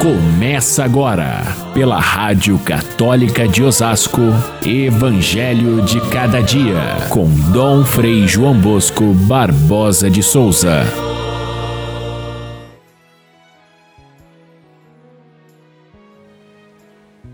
Começa 0.00 0.84
agora, 0.84 1.42
pela 1.72 1.98
Rádio 1.98 2.58
Católica 2.58 3.48
de 3.48 3.62
Osasco, 3.62 4.20
Evangelho 4.64 5.82
de 5.82 6.00
Cada 6.10 6.42
Dia, 6.42 7.08
com 7.10 7.26
Dom 7.50 7.82
Frei 7.82 8.28
João 8.28 8.60
Bosco 8.60 9.14
Barbosa 9.26 10.10
de 10.10 10.22
Souza. 10.22 10.82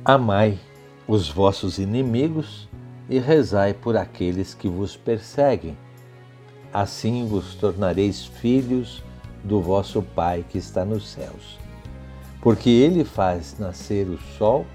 Amai 0.05 0.59
os 1.07 1.29
vossos 1.29 1.79
inimigos 1.79 2.69
e 3.11 3.19
rezai 3.19 3.75
por 3.75 3.97
aqueles 3.97 4.55
que 4.55 4.69
vos 4.69 4.97
perseguem. 4.97 5.77
Assim 6.73 7.27
vos 7.27 7.57
tornareis 7.57 8.25
filhos 8.25 9.03
do 9.43 9.61
vosso 9.61 10.01
Pai 10.01 10.45
que 10.49 10.59
está 10.59 10.85
nos 10.85 11.09
céus 11.09 11.62
porque 12.43 12.69
ele 12.69 13.05
faz 13.05 13.57
nascer 13.59 14.09
o 14.09 14.19
sol 14.37 14.67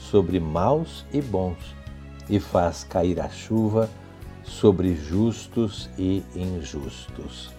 sobre 0.00 0.40
maus 0.40 1.06
e 1.12 1.22
bons 1.22 1.56
e 2.28 2.40
faz 2.40 2.82
cair 2.82 3.20
a 3.20 3.28
chuva 3.30 3.88
sobre 4.42 4.94
justos 4.96 5.88
e 5.96 6.24
injustos. 6.34 7.50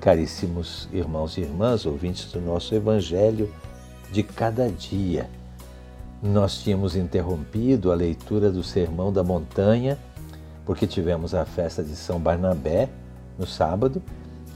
Caríssimos 0.00 0.88
irmãos 0.90 1.36
e 1.36 1.42
irmãs, 1.42 1.84
ouvintes 1.84 2.32
do 2.32 2.40
nosso 2.40 2.74
Evangelho 2.74 3.52
de 4.10 4.22
cada 4.22 4.70
dia, 4.70 5.28
nós 6.22 6.62
tínhamos 6.62 6.96
interrompido 6.96 7.92
a 7.92 7.94
leitura 7.94 8.50
do 8.50 8.62
Sermão 8.62 9.12
da 9.12 9.22
Montanha, 9.22 9.98
porque 10.64 10.86
tivemos 10.86 11.34
a 11.34 11.44
festa 11.44 11.82
de 11.82 11.94
São 11.94 12.18
Barnabé 12.18 12.88
no 13.38 13.46
sábado 13.46 14.02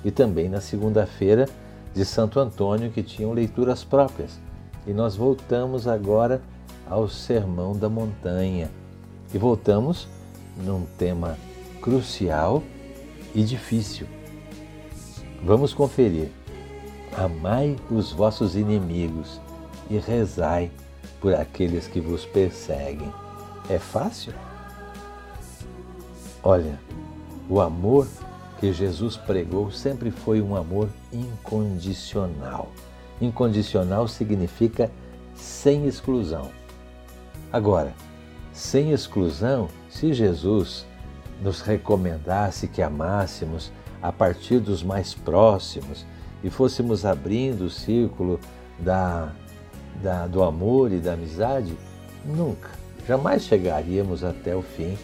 e 0.02 0.10
também 0.10 0.48
na 0.48 0.60
segunda-feira 0.60 1.46
de 1.94 2.04
Santo 2.04 2.38
Antônio 2.38 2.90
que 2.90 3.02
tinham 3.02 3.32
leituras 3.32 3.84
próprias. 3.84 4.38
E 4.86 4.92
nós 4.92 5.16
voltamos 5.16 5.86
agora 5.86 6.40
ao 6.88 7.08
Sermão 7.08 7.76
da 7.76 7.88
Montanha. 7.88 8.70
E 9.32 9.38
voltamos 9.38 10.08
num 10.56 10.84
tema 10.98 11.36
crucial 11.80 12.62
e 13.34 13.42
difícil. 13.42 14.06
Vamos 15.44 15.72
conferir. 15.72 16.30
Amai 17.16 17.76
os 17.90 18.12
vossos 18.12 18.54
inimigos 18.54 19.40
e 19.88 19.98
rezai 19.98 20.70
por 21.20 21.34
aqueles 21.34 21.86
que 21.86 22.00
vos 22.00 22.24
perseguem. 22.24 23.12
É 23.68 23.78
fácil? 23.78 24.32
Olha, 26.42 26.78
o 27.48 27.60
amor 27.60 28.06
que 28.60 28.74
Jesus 28.74 29.16
pregou 29.16 29.70
sempre 29.70 30.10
foi 30.10 30.42
um 30.42 30.54
amor 30.54 30.90
incondicional. 31.10 32.70
Incondicional 33.18 34.06
significa 34.06 34.90
sem 35.34 35.86
exclusão. 35.86 36.50
Agora, 37.50 37.94
sem 38.52 38.92
exclusão, 38.92 39.68
se 39.88 40.12
Jesus 40.12 40.86
nos 41.42 41.62
recomendasse 41.62 42.68
que 42.68 42.82
amássemos 42.82 43.72
a 44.02 44.12
partir 44.12 44.58
dos 44.58 44.82
mais 44.82 45.14
próximos 45.14 46.04
e 46.44 46.50
fôssemos 46.50 47.06
abrindo 47.06 47.62
o 47.62 47.70
círculo 47.70 48.38
da, 48.78 49.32
da, 50.02 50.26
do 50.26 50.42
amor 50.42 50.92
e 50.92 50.98
da 50.98 51.14
amizade, 51.14 51.74
nunca, 52.26 52.68
jamais 53.08 53.42
chegaríamos 53.44 54.22
até 54.22 54.54
o 54.54 54.60
fim, 54.60 54.98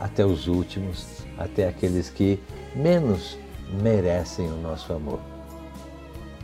até 0.00 0.24
os 0.24 0.46
últimos, 0.46 1.22
até 1.38 1.68
aqueles 1.68 2.10
que 2.10 2.40
menos 2.74 3.38
merecem 3.82 4.48
o 4.48 4.56
nosso 4.56 4.92
amor. 4.92 5.20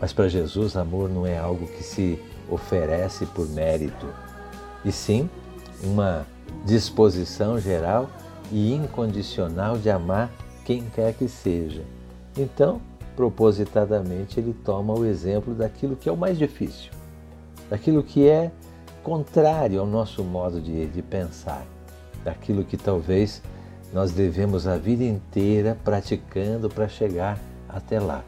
Mas 0.00 0.12
para 0.12 0.28
Jesus, 0.28 0.76
amor 0.76 1.08
não 1.08 1.26
é 1.26 1.38
algo 1.38 1.66
que 1.66 1.82
se 1.82 2.18
oferece 2.48 3.26
por 3.26 3.48
mérito, 3.48 4.06
e 4.84 4.92
sim 4.92 5.28
uma 5.82 6.26
disposição 6.64 7.58
geral 7.58 8.08
e 8.52 8.74
incondicional 8.74 9.78
de 9.78 9.90
amar 9.90 10.30
quem 10.64 10.82
quer 10.94 11.14
que 11.14 11.28
seja. 11.28 11.82
Então, 12.36 12.80
propositadamente, 13.16 14.38
ele 14.38 14.54
toma 14.64 14.92
o 14.92 15.04
exemplo 15.04 15.54
daquilo 15.54 15.96
que 15.96 16.08
é 16.08 16.12
o 16.12 16.16
mais 16.16 16.38
difícil, 16.38 16.90
daquilo 17.70 18.02
que 18.02 18.28
é 18.28 18.50
contrário 19.02 19.80
ao 19.80 19.86
nosso 19.86 20.22
modo 20.24 20.60
de, 20.60 20.86
de 20.86 21.02
pensar, 21.02 21.64
daquilo 22.24 22.64
que 22.64 22.76
talvez 22.76 23.42
nós 23.94 24.10
devemos 24.10 24.66
a 24.66 24.76
vida 24.76 25.04
inteira 25.04 25.78
praticando 25.84 26.68
para 26.68 26.88
chegar 26.88 27.38
até 27.68 28.00
lá. 28.00 28.24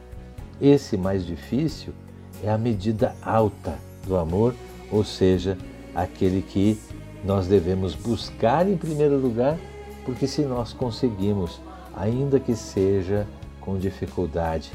Esse 0.61 0.97
mais 0.97 1.27
difícil 1.27 1.93
é 2.41 2.49
a 2.49 2.57
medida 2.57 3.17
alta 3.21 3.77
do 4.07 4.17
amor, 4.17 4.55
ou 4.93 5.03
seja, 5.03 5.59
aquele 5.93 6.41
que 6.41 6.81
nós 7.25 7.49
devemos 7.49 7.97
buscar 7.97 8.69
em 8.69 8.77
primeiro 8.77 9.19
lugar, 9.19 9.59
porque 10.05 10.29
se 10.29 10.43
nós 10.43 10.73
conseguimos, 10.73 11.61
ainda 11.97 12.39
que 12.39 12.55
seja 12.55 13.27
com 13.61 13.77
dificuldade, 13.77 14.71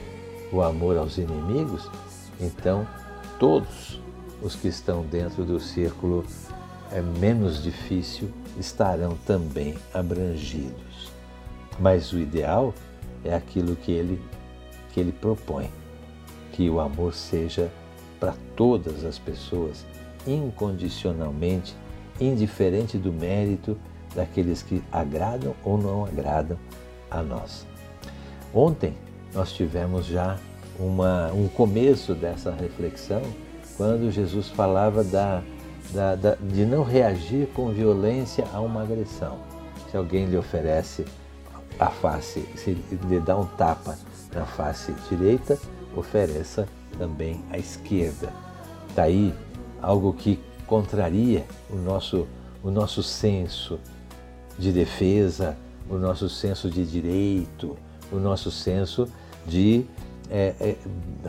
o 0.52 0.62
amor 0.62 0.98
aos 0.98 1.18
inimigos, 1.18 1.90
então 2.38 2.86
todos 3.40 4.02
os 4.42 4.56
que 4.56 4.68
estão 4.68 5.04
dentro 5.04 5.46
do 5.46 5.58
círculo 5.58 6.26
é 6.92 7.02
menos 7.02 7.64
difícil 7.64 8.30
estarão 8.58 9.18
também 9.26 9.76
abrangidos. 9.94 11.12
Mas 11.80 12.12
o 12.12 12.20
ideal 12.20 12.74
é 13.24 13.34
aquilo 13.34 13.76
que 13.76 13.92
ele, 13.92 14.22
que 14.92 15.00
ele 15.00 15.12
propõe, 15.12 15.70
que 16.52 16.70
o 16.70 16.80
amor 16.80 17.14
seja 17.14 17.72
para 18.20 18.36
todas 18.56 19.04
as 19.04 19.18
pessoas, 19.18 19.86
incondicionalmente, 20.28 21.76
indiferente 22.20 22.98
do 22.98 23.12
mérito 23.12 23.78
daqueles 24.14 24.62
que 24.62 24.84
agradam 24.92 25.56
ou 25.64 25.78
não 25.78 26.06
agradam 26.06 26.58
a 27.10 27.24
nós. 27.24 27.66
Ontem 28.54 28.94
nós 29.34 29.52
tivemos 29.52 30.06
já 30.06 30.38
uma, 30.78 31.32
um 31.32 31.48
começo 31.48 32.14
dessa 32.14 32.52
reflexão 32.52 33.22
quando 33.78 34.12
Jesus 34.12 34.50
falava 34.50 35.04
da 35.04 35.42
da, 35.94 36.16
da, 36.16 36.36
de 36.36 36.66
não 36.66 36.84
reagir 36.84 37.48
com 37.54 37.72
violência 37.72 38.46
a 38.54 38.60
uma 38.60 38.82
agressão. 38.82 39.38
Se 39.90 39.98
alguém 39.98 40.26
lhe 40.26 40.38
oferece 40.38 41.06
a 41.80 41.90
face, 41.90 42.42
se 42.56 42.74
lhe 43.08 43.20
dá 43.20 43.38
um 43.38 43.46
tapa 43.46 43.98
na 44.34 44.46
face 44.46 44.94
direita, 45.10 45.58
ofereça 45.96 46.68
também 46.98 47.44
a 47.50 47.58
esquerda. 47.58 48.32
Daí 48.96 49.34
tá 49.80 49.88
algo 49.88 50.14
que 50.14 50.40
contraria 50.68 51.46
o 51.70 51.76
nosso, 51.76 52.28
o 52.64 52.70
nosso 52.70 53.04
senso 53.04 53.80
de 54.58 54.72
defesa, 54.72 55.58
o 55.90 55.98
nosso 55.98 56.30
senso 56.30 56.70
de 56.70 56.86
direito, 56.86 57.76
o 58.12 58.18
nosso 58.18 58.52
senso 58.52 59.08
de 59.46 59.86
é, 60.30 60.54
é, 60.62 60.76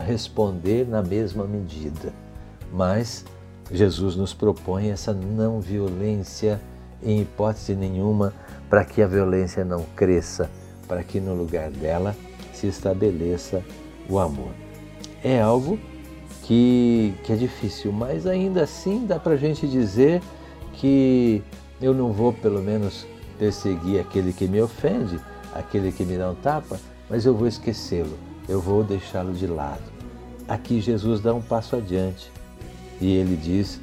responder 0.01 0.87
na 0.87 1.01
mesma 1.01 1.45
medida. 1.45 2.13
Mas 2.71 3.25
Jesus 3.71 4.15
nos 4.15 4.33
propõe 4.33 4.89
essa 4.89 5.13
não 5.13 5.59
violência 5.59 6.61
em 7.01 7.21
hipótese 7.21 7.75
nenhuma 7.75 8.33
para 8.69 8.83
que 8.83 9.01
a 9.01 9.07
violência 9.07 9.63
não 9.63 9.85
cresça, 9.95 10.49
para 10.87 11.03
que 11.03 11.19
no 11.19 11.33
lugar 11.33 11.69
dela 11.69 12.15
se 12.53 12.67
estabeleça 12.67 13.63
o 14.09 14.19
amor. 14.19 14.51
É 15.23 15.41
algo 15.41 15.79
que, 16.43 17.13
que 17.23 17.31
é 17.31 17.35
difícil, 17.35 17.91
mas 17.91 18.27
ainda 18.27 18.63
assim 18.63 19.05
dá 19.05 19.19
para 19.19 19.33
a 19.33 19.37
gente 19.37 19.67
dizer 19.67 20.21
que 20.73 21.41
eu 21.81 21.93
não 21.93 22.11
vou, 22.11 22.33
pelo 22.33 22.61
menos, 22.61 23.05
perseguir 23.39 23.99
aquele 23.99 24.33
que 24.33 24.47
me 24.47 24.61
ofende, 24.61 25.19
aquele 25.53 25.91
que 25.91 26.03
me 26.03 26.17
dá 26.17 26.29
um 26.29 26.35
tapa, 26.35 26.79
mas 27.09 27.25
eu 27.25 27.33
vou 27.33 27.47
esquecê-lo, 27.47 28.17
eu 28.47 28.59
vou 28.59 28.83
deixá-lo 28.83 29.33
de 29.33 29.47
lado. 29.47 29.81
Aqui 30.47 30.81
Jesus 30.81 31.21
dá 31.21 31.33
um 31.33 31.41
passo 31.41 31.75
adiante 31.75 32.31
e 33.01 33.15
ele 33.15 33.35
diz 33.35 33.79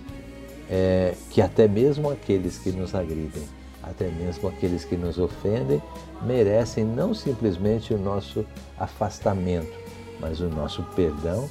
é, 0.70 1.14
que 1.30 1.42
até 1.42 1.66
mesmo 1.66 2.10
aqueles 2.10 2.58
que 2.58 2.70
nos 2.70 2.94
agridem, 2.94 3.42
até 3.82 4.08
mesmo 4.08 4.48
aqueles 4.48 4.84
que 4.84 4.96
nos 4.96 5.18
ofendem, 5.18 5.82
merecem 6.22 6.84
não 6.84 7.14
simplesmente 7.14 7.92
o 7.92 7.98
nosso 7.98 8.44
afastamento, 8.78 9.72
mas 10.20 10.40
o 10.40 10.48
nosso 10.48 10.82
perdão 10.94 11.48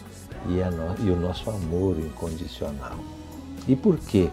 e, 0.47 0.57
no, 0.57 1.07
e 1.07 1.11
o 1.11 1.15
nosso 1.15 1.50
amor 1.50 1.97
incondicional. 2.00 2.97
E 3.67 3.75
por 3.75 3.97
que 3.97 4.29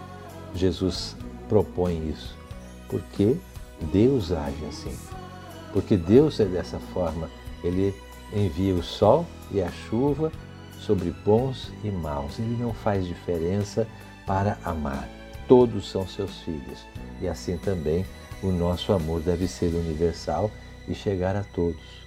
Jesus 0.55 1.17
propõe 1.49 2.11
isso? 2.11 2.37
Porque 2.88 3.37
Deus 3.93 4.32
age 4.32 4.64
assim. 4.69 4.96
Porque 5.73 5.96
Deus 5.96 6.38
é 6.40 6.44
dessa 6.44 6.78
forma. 6.94 7.28
Ele 7.62 7.94
envia 8.34 8.75
o 8.75 8.82
sol 8.82 9.26
e 9.50 9.61
a 9.61 9.70
chuva 9.70 10.31
sobre 10.78 11.11
bons 11.25 11.70
e 11.82 11.90
maus. 11.90 12.38
Ele 12.38 12.56
não 12.61 12.73
faz 12.73 13.06
diferença 13.06 13.87
para 14.26 14.58
amar. 14.64 15.08
Todos 15.49 15.88
são 15.88 16.06
seus 16.06 16.40
filhos. 16.40 16.84
E 17.20 17.28
assim 17.28 17.56
também 17.56 18.05
o 18.43 18.50
nosso 18.50 18.93
amor 18.93 19.20
deve 19.20 19.49
ser 19.49 19.75
universal 19.75 20.50
e 20.88 20.94
chegar 20.94 21.37
a 21.37 21.43
todos. 21.43 22.06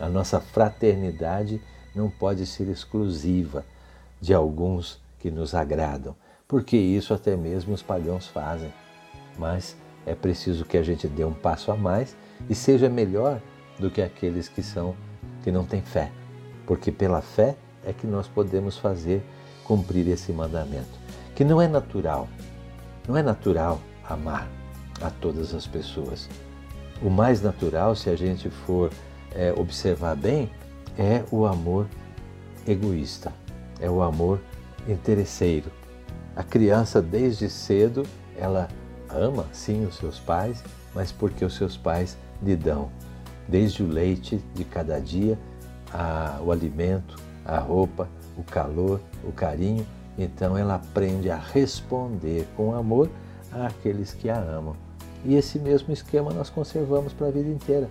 A 0.00 0.08
nossa 0.08 0.40
fraternidade 0.40 1.60
não 1.94 2.08
pode 2.08 2.46
ser 2.46 2.68
exclusiva 2.68 3.64
de 4.20 4.32
alguns 4.32 5.00
que 5.18 5.30
nos 5.30 5.54
agradam, 5.54 6.14
porque 6.46 6.76
isso 6.76 7.12
até 7.12 7.36
mesmo 7.36 7.74
os 7.74 7.82
pagãos 7.82 8.26
fazem. 8.26 8.72
Mas 9.36 9.76
é 10.06 10.14
preciso 10.14 10.64
que 10.64 10.76
a 10.76 10.82
gente 10.82 11.08
dê 11.08 11.24
um 11.24 11.32
passo 11.32 11.70
a 11.70 11.76
mais 11.76 12.16
e 12.48 12.54
seja 12.54 12.88
melhor 12.88 13.40
do 13.78 13.90
que 13.90 14.00
aqueles 14.00 14.48
que 14.48 14.62
são 14.62 14.96
que 15.42 15.52
não 15.52 15.64
têm 15.64 15.82
fé, 15.82 16.10
porque 16.66 16.90
pela 16.90 17.20
fé 17.20 17.56
é 17.88 17.92
que 17.92 18.06
nós 18.06 18.28
podemos 18.28 18.76
fazer 18.76 19.22
cumprir 19.64 20.06
esse 20.08 20.32
mandamento, 20.32 20.98
que 21.34 21.44
não 21.44 21.60
é 21.60 21.66
natural. 21.66 22.28
Não 23.06 23.16
é 23.16 23.22
natural 23.22 23.80
amar 24.04 24.48
a 25.00 25.10
todas 25.10 25.54
as 25.54 25.66
pessoas. 25.66 26.28
O 27.02 27.08
mais 27.08 27.40
natural, 27.40 27.96
se 27.96 28.10
a 28.10 28.16
gente 28.16 28.50
for 28.50 28.90
é, 29.34 29.52
observar 29.56 30.16
bem, 30.16 30.50
é 30.98 31.24
o 31.30 31.46
amor 31.46 31.86
egoísta, 32.66 33.32
é 33.80 33.88
o 33.88 34.02
amor 34.02 34.40
interesseiro. 34.86 35.70
A 36.36 36.42
criança, 36.42 37.00
desde 37.00 37.48
cedo, 37.48 38.04
ela 38.36 38.68
ama 39.08 39.46
sim 39.52 39.86
os 39.86 39.96
seus 39.96 40.18
pais, 40.18 40.62
mas 40.94 41.10
porque 41.10 41.44
os 41.44 41.54
seus 41.54 41.76
pais 41.76 42.16
lhe 42.42 42.54
dão 42.54 42.90
desde 43.48 43.82
o 43.82 43.88
leite 43.88 44.42
de 44.54 44.64
cada 44.64 45.00
dia, 45.00 45.38
a, 45.92 46.38
o 46.44 46.52
alimento, 46.52 47.16
a 47.48 47.58
roupa, 47.58 48.06
o 48.36 48.42
calor, 48.42 49.00
o 49.24 49.32
carinho. 49.32 49.86
Então 50.18 50.56
ela 50.58 50.74
aprende 50.74 51.30
a 51.30 51.38
responder 51.38 52.46
com 52.56 52.74
amor 52.74 53.10
àqueles 53.50 54.12
que 54.12 54.28
a 54.28 54.38
amam. 54.38 54.76
E 55.24 55.34
esse 55.34 55.58
mesmo 55.58 55.92
esquema 55.92 56.32
nós 56.32 56.50
conservamos 56.50 57.12
para 57.12 57.28
a 57.28 57.30
vida 57.30 57.48
inteira. 57.48 57.88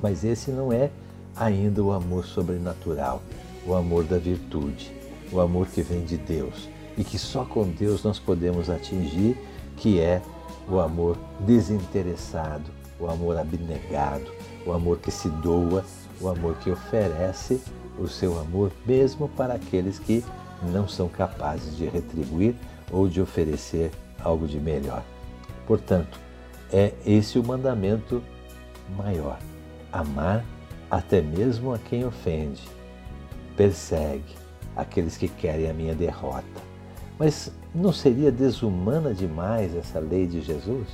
Mas 0.00 0.24
esse 0.24 0.50
não 0.50 0.72
é 0.72 0.90
ainda 1.36 1.82
o 1.82 1.92
amor 1.92 2.24
sobrenatural, 2.24 3.22
o 3.66 3.74
amor 3.74 4.04
da 4.04 4.18
virtude, 4.18 4.94
o 5.32 5.40
amor 5.40 5.66
que 5.66 5.82
vem 5.82 6.04
de 6.04 6.16
Deus 6.16 6.68
e 6.96 7.04
que 7.04 7.18
só 7.18 7.44
com 7.44 7.68
Deus 7.68 8.02
nós 8.04 8.18
podemos 8.18 8.68
atingir, 8.68 9.36
que 9.76 10.00
é 10.00 10.22
o 10.68 10.78
amor 10.78 11.16
desinteressado, 11.40 12.70
o 13.00 13.08
amor 13.08 13.36
abnegado, 13.38 14.30
o 14.66 14.72
amor 14.72 14.98
que 14.98 15.10
se 15.10 15.28
doa, 15.28 15.84
o 16.20 16.28
amor 16.28 16.54
que 16.56 16.70
oferece 16.70 17.60
o 17.98 18.08
seu 18.08 18.38
amor 18.38 18.72
mesmo 18.86 19.28
para 19.28 19.54
aqueles 19.54 19.98
que 19.98 20.24
não 20.70 20.88
são 20.88 21.08
capazes 21.08 21.76
de 21.76 21.86
retribuir 21.86 22.54
ou 22.90 23.08
de 23.08 23.20
oferecer 23.20 23.90
algo 24.22 24.46
de 24.46 24.58
melhor. 24.60 25.02
Portanto, 25.66 26.20
é 26.72 26.92
esse 27.04 27.38
o 27.38 27.44
mandamento 27.44 28.22
maior: 28.96 29.38
amar 29.92 30.44
até 30.90 31.20
mesmo 31.20 31.72
a 31.72 31.78
quem 31.78 32.04
ofende, 32.04 32.62
persegue 33.56 34.36
aqueles 34.76 35.16
que 35.16 35.28
querem 35.28 35.68
a 35.68 35.74
minha 35.74 35.94
derrota. 35.94 36.72
Mas 37.18 37.52
não 37.74 37.92
seria 37.92 38.32
desumana 38.32 39.14
demais 39.14 39.74
essa 39.74 39.98
lei 39.98 40.26
de 40.26 40.40
Jesus? 40.40 40.88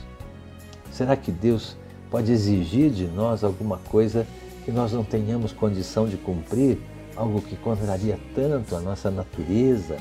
Será 0.91 1.17
que 1.17 1.31
Deus 1.31 1.77
pode 2.11 2.33
exigir 2.33 2.91
de 2.91 3.07
nós 3.07 3.45
alguma 3.45 3.79
coisa 3.79 4.27
que 4.69 4.73
nós 4.73 4.93
não 4.93 5.03
tenhamos 5.03 5.51
condição 5.51 6.07
de 6.07 6.19
cumprir, 6.19 6.79
algo 7.17 7.41
que 7.41 7.57
contraria 7.57 8.21
tanto 8.35 8.77
a 8.77 8.81
nossa 8.81 9.11
natureza? 9.11 9.97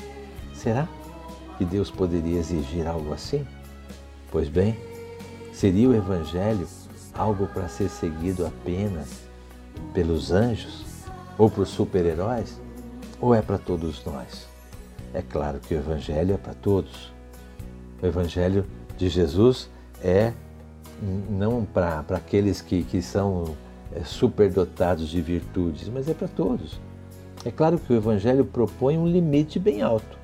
Será 0.52 0.86
que 1.56 1.64
Deus 1.64 1.90
poderia 1.90 2.38
exigir 2.38 2.86
algo 2.86 3.14
assim? 3.14 3.46
Pois 4.30 4.46
bem, 4.50 4.76
seria 5.54 5.88
o 5.88 5.94
Evangelho 5.94 6.68
algo 7.14 7.46
para 7.46 7.66
ser 7.66 7.88
seguido 7.88 8.44
apenas 8.44 9.08
pelos 9.94 10.32
anjos 10.32 10.84
ou 11.38 11.48
por 11.48 11.66
super-heróis? 11.66 12.60
Ou 13.22 13.34
é 13.34 13.40
para 13.40 13.56
todos 13.56 14.04
nós? 14.04 14.46
É 15.14 15.22
claro 15.22 15.60
que 15.60 15.72
o 15.72 15.78
Evangelho 15.78 16.34
é 16.34 16.36
para 16.36 16.52
todos. 16.52 17.10
O 18.02 18.06
Evangelho 18.06 18.66
de 18.98 19.08
Jesus 19.08 19.70
é 20.04 20.34
não 21.30 21.64
para 21.64 22.04
aqueles 22.10 22.60
que, 22.60 22.82
que 22.82 23.00
são 23.00 23.56
superdotados 24.04 25.08
de 25.08 25.20
virtudes, 25.20 25.88
mas 25.88 26.08
é 26.08 26.14
para 26.14 26.28
todos. 26.28 26.80
É 27.44 27.50
claro 27.50 27.78
que 27.78 27.92
o 27.92 27.96
Evangelho 27.96 28.44
propõe 28.44 28.98
um 28.98 29.06
limite 29.06 29.58
bem 29.58 29.82
alto. 29.82 30.18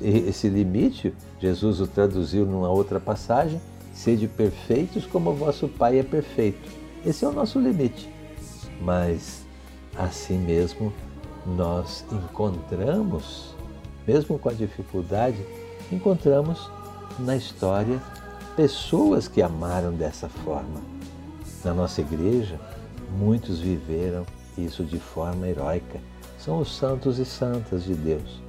Esse 0.00 0.48
limite, 0.48 1.14
Jesus 1.38 1.80
o 1.80 1.86
traduziu 1.86 2.46
numa 2.46 2.70
outra 2.70 2.98
passagem: 2.98 3.60
sede 3.92 4.26
perfeitos 4.26 5.06
como 5.06 5.30
o 5.30 5.34
vosso 5.34 5.68
Pai 5.68 5.98
é 5.98 6.02
perfeito. 6.02 6.70
Esse 7.04 7.24
é 7.24 7.28
o 7.28 7.32
nosso 7.32 7.60
limite. 7.60 8.08
Mas, 8.80 9.44
assim 9.96 10.38
mesmo, 10.38 10.92
nós 11.46 12.04
encontramos, 12.10 13.54
mesmo 14.06 14.38
com 14.38 14.48
a 14.48 14.52
dificuldade, 14.54 15.38
encontramos 15.92 16.70
na 17.18 17.36
história 17.36 18.00
pessoas 18.56 19.28
que 19.28 19.42
amaram 19.42 19.92
dessa 19.92 20.28
forma. 20.28 20.93
Na 21.64 21.72
nossa 21.72 22.02
igreja, 22.02 22.60
muitos 23.18 23.58
viveram 23.58 24.26
isso 24.56 24.84
de 24.84 24.98
forma 24.98 25.48
heróica. 25.48 25.98
São 26.38 26.58
os 26.58 26.76
santos 26.76 27.18
e 27.18 27.24
santas 27.24 27.84
de 27.84 27.94
Deus. 27.94 28.42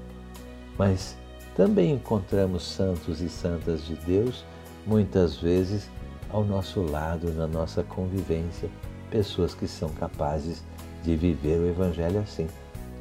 Mas 0.78 1.16
também 1.56 1.94
encontramos 1.94 2.64
santos 2.64 3.22
e 3.22 3.30
santas 3.30 3.86
de 3.86 3.96
Deus, 3.96 4.44
muitas 4.86 5.38
vezes 5.38 5.90
ao 6.30 6.44
nosso 6.44 6.82
lado, 6.82 7.32
na 7.32 7.48
nossa 7.48 7.82
convivência, 7.84 8.70
pessoas 9.10 9.54
que 9.54 9.68
são 9.68 9.90
capazes 9.90 10.62
de 11.02 11.16
viver 11.16 11.60
o 11.60 11.70
Evangelho 11.70 12.20
assim. 12.20 12.48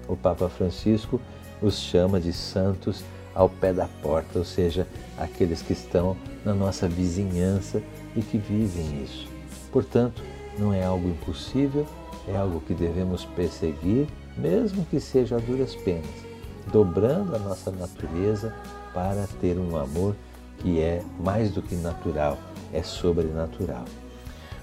O 0.07 0.17
Papa 0.17 0.49
Francisco 0.49 1.21
os 1.61 1.79
chama 1.79 2.21
de 2.21 2.33
santos 2.33 3.03
ao 3.35 3.49
pé 3.49 3.73
da 3.73 3.89
porta, 4.01 4.39
ou 4.39 4.45
seja, 4.45 4.87
aqueles 5.19 5.61
que 5.61 5.73
estão 5.73 6.17
na 6.45 6.55
nossa 6.55 6.87
vizinhança 6.87 7.83
e 8.15 8.23
que 8.23 8.39
vivem 8.39 9.03
isso. 9.03 9.34
Portanto, 9.75 10.23
não 10.57 10.73
é 10.73 10.85
algo 10.85 11.09
impossível, 11.09 11.85
é 12.29 12.37
algo 12.37 12.61
que 12.61 12.73
devemos 12.73 13.25
perseguir, 13.25 14.07
mesmo 14.39 14.87
que 14.87 15.01
seja 15.01 15.35
a 15.35 15.41
duras 15.41 15.75
penas, 15.75 16.07
dobrando 16.71 17.35
a 17.35 17.41
nossa 17.41 17.73
natureza 17.73 18.55
para 18.95 19.27
ter 19.41 19.59
um 19.59 19.77
amor 19.77 20.15
que 20.59 20.81
é 20.81 21.03
mais 21.19 21.51
do 21.51 21.61
que 21.61 21.75
natural, 21.75 22.39
é 22.73 22.85
sobrenatural. 22.85 23.85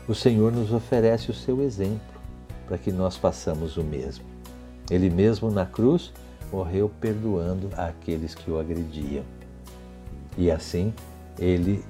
O 0.07 0.15
Senhor 0.15 0.49
nos 0.49 0.71
oferece 0.71 1.29
o 1.29 1.33
seu 1.33 1.61
exemplo 1.61 1.99
para 2.65 2.77
que 2.77 2.89
nós 2.89 3.17
façamos 3.17 3.75
o 3.75 3.83
mesmo. 3.83 4.23
Ele 4.89 5.09
mesmo 5.09 5.51
na 5.51 5.65
cruz 5.65 6.13
morreu 6.53 6.89
perdoando 7.01 7.69
aqueles 7.75 8.33
que 8.33 8.49
o 8.49 8.57
agrediam. 8.57 9.25
E 10.37 10.49
assim, 10.49 10.93
ele, 11.37 11.83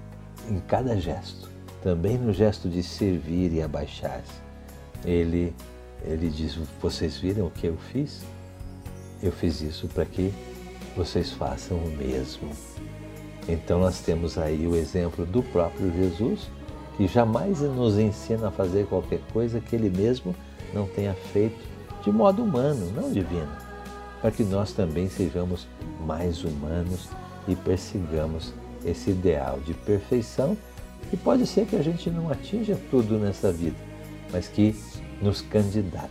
em 0.50 0.60
cada 0.62 1.00
gesto, 1.00 1.51
também 1.82 2.18
no 2.18 2.34
gesto 2.34 2.70
de 2.70 2.84
servir 2.84 3.54
e 3.54 3.62
abaixar-se, 3.62 4.34
ele, 5.06 5.54
ele 6.04 6.30
diz: 6.30 6.58
Vocês 6.82 7.18
viram 7.18 7.48
o 7.48 7.52
que 7.52 7.68
eu 7.68 7.78
fiz? 7.92 8.22
Eu 9.22 9.32
fiz 9.32 9.62
isso 9.62 9.88
para 9.88 10.06
que 10.06 10.34
vocês 10.96 11.32
façam 11.32 11.78
o 11.78 11.90
mesmo. 11.92 12.50
Então, 13.48 13.80
nós 13.80 14.00
temos 14.02 14.38
aí 14.38 14.68
o 14.68 14.76
exemplo 14.76 15.26
do 15.26 15.42
próprio 15.42 15.92
Jesus, 15.92 16.50
que 16.98 17.08
jamais 17.08 17.62
nos 17.62 17.98
ensina 17.98 18.50
a 18.50 18.52
fazer 18.52 18.86
qualquer 18.88 19.20
coisa 19.34 19.60
que 19.60 19.76
ele 19.76 19.90
mesmo 19.90 20.36
não 20.74 20.88
tenha 20.88 21.14
feito 21.14 21.70
de 22.04 22.12
modo 22.12 22.44
humano, 22.44 22.92
não 22.92 23.12
divino 23.12 23.72
para 24.22 24.32
que 24.32 24.44
nós 24.44 24.72
também 24.72 25.10
sejamos 25.10 25.68
mais 26.06 26.44
humanos 26.44 27.10
e 27.48 27.56
persigamos 27.56 28.54
esse 28.86 29.10
ideal 29.10 29.60
de 29.66 29.74
perfeição 29.74 30.56
e 31.12 31.18
pode 31.18 31.46
ser 31.46 31.66
que 31.66 31.76
a 31.76 31.82
gente 31.82 32.10
não 32.10 32.30
atinja 32.30 32.78
tudo 32.90 33.18
nessa 33.18 33.52
vida, 33.52 33.78
mas 34.32 34.48
que 34.48 34.76
nos 35.22 35.42
candidata 35.42 36.10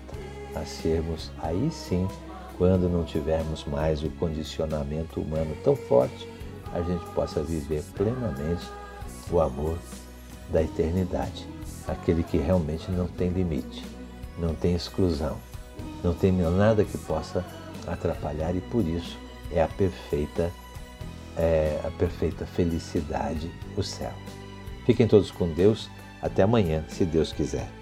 a 0.54 0.64
sermos 0.64 1.30
aí 1.42 1.70
sim, 1.70 2.06
quando 2.58 2.88
não 2.88 3.04
tivermos 3.04 3.64
mais 3.64 4.02
o 4.02 4.10
condicionamento 4.10 5.20
humano 5.20 5.56
tão 5.64 5.74
forte, 5.74 6.28
a 6.72 6.82
gente 6.82 7.04
possa 7.14 7.42
viver 7.42 7.82
plenamente 7.94 8.64
o 9.30 9.40
amor 9.40 9.78
da 10.50 10.62
eternidade, 10.62 11.46
aquele 11.86 12.22
que 12.22 12.36
realmente 12.36 12.90
não 12.90 13.06
tem 13.06 13.30
limite, 13.30 13.84
não 14.38 14.54
tem 14.54 14.74
exclusão, 14.74 15.36
não 16.02 16.12
tem 16.12 16.32
nada 16.32 16.84
que 16.84 16.98
possa 16.98 17.44
atrapalhar 17.86 18.54
e 18.54 18.60
por 18.60 18.86
isso 18.86 19.16
é 19.50 19.62
a 19.62 19.68
perfeita 19.68 20.52
é 21.36 21.80
a 21.84 21.90
perfeita 21.92 22.44
felicidade, 22.44 23.50
o 23.76 23.82
céu. 23.82 24.12
Fiquem 24.84 25.06
todos 25.06 25.30
com 25.30 25.48
Deus. 25.52 25.88
Até 26.22 26.42
amanhã, 26.42 26.84
se 26.88 27.04
Deus 27.04 27.32
quiser. 27.32 27.79